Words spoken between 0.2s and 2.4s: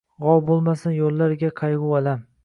G‘ov bo‘lmasin yo‘llariga qayg‘u, alam.